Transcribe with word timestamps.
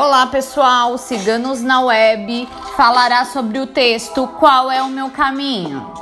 Olá 0.00 0.28
pessoal, 0.28 0.96
Ciganos 0.96 1.60
na 1.60 1.80
Web 1.80 2.48
falará 2.76 3.24
sobre 3.24 3.58
o 3.58 3.66
texto 3.66 4.28
Qual 4.38 4.70
é 4.70 4.80
o 4.80 4.88
meu 4.88 5.10
caminho? 5.10 5.92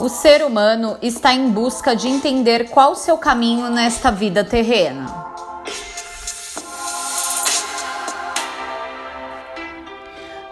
O 0.00 0.08
ser 0.08 0.44
humano 0.44 0.98
está 1.00 1.32
em 1.32 1.48
busca 1.50 1.94
de 1.94 2.08
entender 2.08 2.68
qual 2.70 2.96
seu 2.96 3.16
caminho 3.16 3.70
nesta 3.70 4.10
vida 4.10 4.42
terrena. 4.42 5.19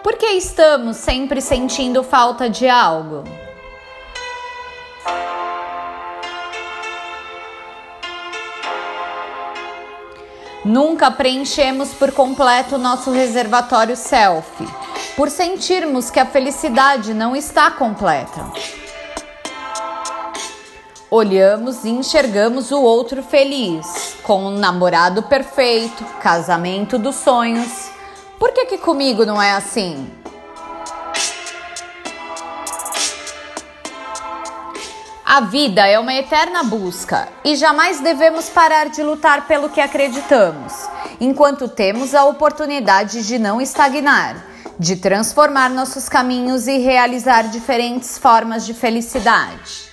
Por 0.01 0.15
que 0.17 0.27
estamos 0.27 0.95
sempre 0.95 1.41
sentindo 1.41 2.03
falta 2.03 2.49
de 2.49 2.69
algo? 2.69 3.25
Nunca 10.63 11.11
preenchemos 11.11 11.89
por 11.89 12.13
completo 12.13 12.77
nosso 12.77 13.11
reservatório 13.11 13.97
self, 13.97 14.47
por 15.17 15.29
sentirmos 15.29 16.09
que 16.09 16.19
a 16.19 16.25
felicidade 16.25 17.13
não 17.13 17.35
está 17.35 17.69
completa. 17.71 18.51
Olhamos 21.11 21.83
e 21.83 21.89
enxergamos 21.89 22.71
o 22.71 22.81
outro 22.81 23.21
feliz, 23.21 24.15
com 24.23 24.45
um 24.45 24.51
namorado 24.51 25.23
perfeito, 25.23 26.05
casamento 26.21 26.97
dos 26.97 27.15
sonhos. 27.15 27.88
Por 28.39 28.53
que, 28.53 28.67
que 28.67 28.77
comigo 28.77 29.25
não 29.25 29.41
é 29.41 29.51
assim? 29.51 30.09
A 35.25 35.41
vida 35.41 35.85
é 35.85 35.99
uma 35.99 36.13
eterna 36.13 36.63
busca 36.63 37.27
e 37.43 37.57
jamais 37.57 37.99
devemos 37.99 38.49
parar 38.49 38.89
de 38.89 39.03
lutar 39.03 39.45
pelo 39.45 39.69
que 39.69 39.81
acreditamos, 39.81 40.73
enquanto 41.19 41.67
temos 41.67 42.15
a 42.15 42.23
oportunidade 42.23 43.27
de 43.27 43.37
não 43.37 43.59
estagnar, 43.59 44.43
de 44.79 44.95
transformar 44.95 45.69
nossos 45.69 46.07
caminhos 46.07 46.65
e 46.65 46.77
realizar 46.77 47.49
diferentes 47.49 48.17
formas 48.17 48.65
de 48.65 48.73
felicidade. 48.73 49.88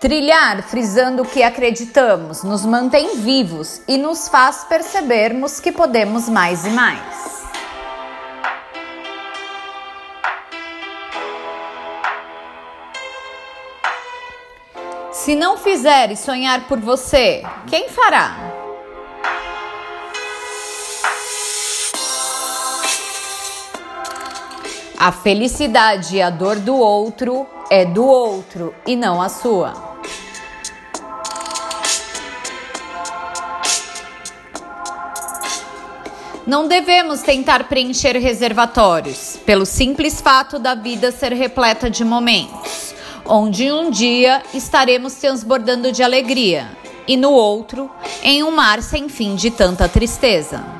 Trilhar, 0.00 0.62
frisando 0.62 1.24
o 1.24 1.26
que 1.26 1.42
acreditamos, 1.42 2.44
nos 2.44 2.64
mantém 2.64 3.16
vivos 3.16 3.82
e 3.88 3.98
nos 3.98 4.28
faz 4.28 4.62
percebermos 4.62 5.58
que 5.58 5.72
podemos 5.72 6.28
mais 6.28 6.64
e 6.64 6.70
mais. 6.70 7.38
Se 15.10 15.34
não 15.34 15.56
fizeres 15.56 16.20
sonhar 16.20 16.68
por 16.68 16.78
você, 16.78 17.42
quem 17.66 17.88
fará? 17.88 18.36
A 24.96 25.10
felicidade 25.10 26.16
e 26.16 26.22
a 26.22 26.30
dor 26.30 26.60
do 26.60 26.76
outro 26.76 27.48
é 27.68 27.84
do 27.84 28.06
outro 28.06 28.72
e 28.86 28.94
não 28.94 29.20
a 29.20 29.28
sua. 29.28 29.87
Não 36.48 36.66
devemos 36.66 37.20
tentar 37.20 37.68
preencher 37.68 38.16
reservatórios, 38.16 39.38
pelo 39.44 39.66
simples 39.66 40.18
fato 40.18 40.58
da 40.58 40.74
vida 40.74 41.12
ser 41.12 41.34
repleta 41.34 41.90
de 41.90 42.02
momentos, 42.02 42.94
onde 43.26 43.70
um 43.70 43.90
dia 43.90 44.42
estaremos 44.54 45.12
transbordando 45.12 45.92
de 45.92 46.02
alegria 46.02 46.66
e 47.06 47.18
no 47.18 47.32
outro, 47.32 47.90
em 48.22 48.42
um 48.42 48.50
mar 48.50 48.82
sem 48.82 49.10
fim 49.10 49.34
de 49.34 49.50
tanta 49.50 49.86
tristeza. 49.90 50.77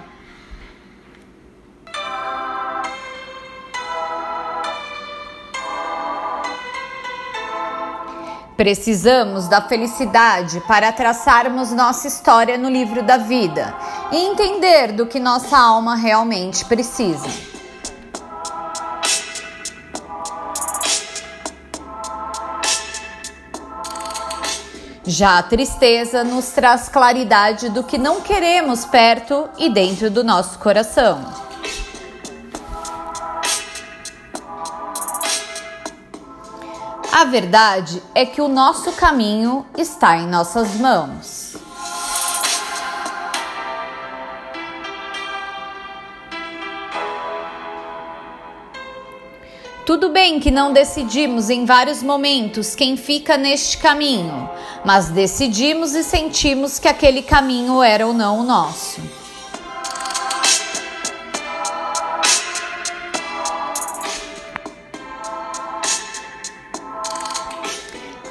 Precisamos 8.59 9.47
da 9.47 9.61
felicidade 9.61 10.61
para 10.67 10.91
traçarmos 10.91 11.71
nossa 11.71 12.09
história 12.09 12.59
no 12.59 12.69
livro 12.69 13.05
da 13.05 13.17
vida 13.17 13.73
e 14.11 14.17
entender 14.17 14.91
do 14.91 15.07
que 15.07 15.21
nossa 15.21 15.57
alma 15.57 15.95
realmente 15.95 16.65
precisa. 16.65 17.29
Já 25.07 25.39
a 25.39 25.43
tristeza 25.45 26.25
nos 26.25 26.49
traz 26.49 26.89
claridade 26.89 27.69
do 27.69 27.85
que 27.85 27.97
não 27.97 28.21
queremos 28.21 28.85
perto 28.85 29.49
e 29.57 29.71
dentro 29.71 30.11
do 30.11 30.25
nosso 30.25 30.59
coração. 30.59 31.48
A 37.19 37.25
verdade 37.25 38.01
é 38.15 38.25
que 38.25 38.41
o 38.41 38.47
nosso 38.47 38.93
caminho 38.93 39.67
está 39.77 40.17
em 40.19 40.29
nossas 40.29 40.77
mãos. 40.77 41.57
Tudo 49.85 50.11
bem 50.11 50.39
que 50.39 50.53
não 50.53 50.73
decidimos 50.73 51.51
em 51.51 51.65
vários 51.65 52.05
momentos 52.05 52.77
quem 52.77 52.97
fica 52.97 53.37
neste 53.37 53.79
caminho, 53.79 54.49
mas 54.85 55.09
decidimos 55.09 55.97
e 55.97 56.05
sentimos 56.05 56.79
que 56.79 56.87
aquele 56.87 57.23
caminho 57.23 57.83
era 57.83 58.07
ou 58.07 58.15
não 58.15 58.39
o 58.39 58.45
nosso. 58.45 59.01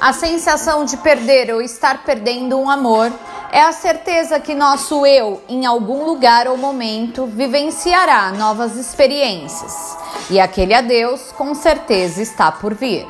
A 0.00 0.12
sensação 0.12 0.84
de 0.84 0.96
perder 0.98 1.52
ou 1.52 1.60
estar 1.60 2.04
perdendo 2.04 2.56
um 2.56 2.70
amor 2.70 3.12
é 3.50 3.60
a 3.60 3.72
certeza 3.72 4.38
que 4.38 4.54
nosso 4.54 5.04
eu, 5.04 5.42
em 5.48 5.66
algum 5.66 6.04
lugar 6.04 6.46
ou 6.46 6.56
momento, 6.56 7.26
vivenciará 7.26 8.30
novas 8.30 8.76
experiências. 8.76 9.96
E 10.30 10.38
aquele 10.38 10.72
adeus, 10.72 11.32
com 11.32 11.52
certeza, 11.52 12.22
está 12.22 12.52
por 12.52 12.74
vir. 12.74 13.08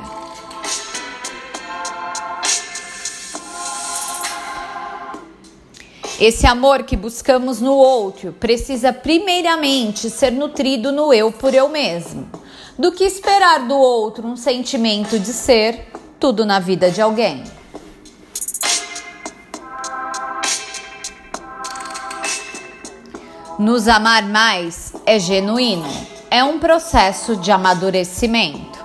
Esse 6.18 6.46
amor 6.46 6.84
que 6.84 6.96
buscamos 6.96 7.60
no 7.60 7.74
outro 7.74 8.32
precisa 8.32 8.94
primeiramente 8.94 10.08
ser 10.08 10.32
nutrido 10.32 10.90
no 10.90 11.12
eu 11.12 11.30
por 11.30 11.52
eu 11.52 11.68
mesmo, 11.68 12.28
do 12.78 12.90
que 12.92 13.04
esperar 13.04 13.68
do 13.68 13.76
outro 13.76 14.26
um 14.26 14.36
sentimento 14.36 15.18
de 15.18 15.32
ser 15.32 15.87
tudo 16.18 16.44
na 16.44 16.58
vida 16.58 16.90
de 16.90 17.00
alguém. 17.00 17.44
Nos 23.58 23.88
amar 23.88 24.22
mais 24.22 24.94
é 25.04 25.18
genuíno, 25.18 25.88
é 26.30 26.44
um 26.44 26.60
processo 26.60 27.34
de 27.36 27.50
amadurecimento. 27.50 28.78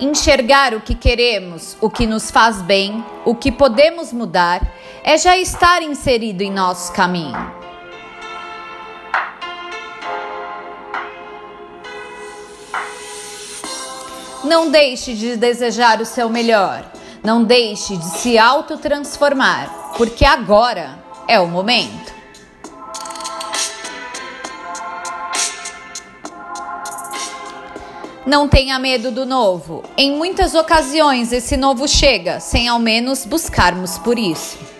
Enxergar 0.00 0.74
o 0.74 0.80
que 0.80 0.94
queremos, 0.94 1.76
o 1.80 1.90
que 1.90 2.06
nos 2.06 2.30
faz 2.30 2.62
bem, 2.62 3.04
o 3.24 3.34
que 3.34 3.52
podemos 3.52 4.12
mudar, 4.12 4.62
é 5.02 5.18
já 5.18 5.36
estar 5.36 5.82
inserido 5.82 6.42
em 6.42 6.50
nosso 6.50 6.92
caminho. 6.92 7.57
Não 14.48 14.70
deixe 14.70 15.12
de 15.12 15.36
desejar 15.36 16.00
o 16.00 16.06
seu 16.06 16.30
melhor. 16.30 16.82
Não 17.22 17.44
deixe 17.44 17.98
de 17.98 18.04
se 18.18 18.38
autotransformar, 18.38 19.92
porque 19.98 20.24
agora 20.24 20.98
é 21.28 21.38
o 21.38 21.46
momento. 21.46 22.14
Não 28.24 28.48
tenha 28.48 28.78
medo 28.78 29.10
do 29.10 29.26
novo. 29.26 29.84
Em 29.98 30.12
muitas 30.16 30.54
ocasiões, 30.54 31.30
esse 31.30 31.54
novo 31.58 31.86
chega 31.86 32.40
sem 32.40 32.68
ao 32.68 32.78
menos 32.78 33.26
buscarmos 33.26 33.98
por 33.98 34.18
isso. 34.18 34.77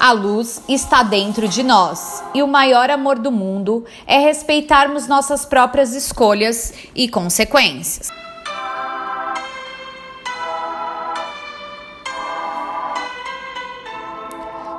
A 0.00 0.12
luz 0.12 0.62
está 0.66 1.02
dentro 1.02 1.46
de 1.46 1.62
nós 1.62 2.24
e 2.32 2.42
o 2.42 2.48
maior 2.48 2.88
amor 2.88 3.18
do 3.18 3.30
mundo 3.30 3.84
é 4.06 4.16
respeitarmos 4.16 5.06
nossas 5.06 5.44
próprias 5.44 5.94
escolhas 5.94 6.72
e 6.94 7.06
consequências. 7.06 8.08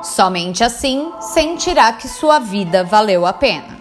Somente 0.02 0.64
assim 0.64 1.12
sentirá 1.20 1.94
que 1.94 2.08
sua 2.08 2.40
vida 2.40 2.84
valeu 2.84 3.24
a 3.24 3.32
pena. 3.32 3.80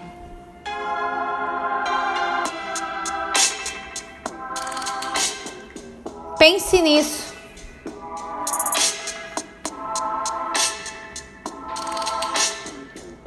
Pense 6.39 6.83
nisso. 6.83 7.30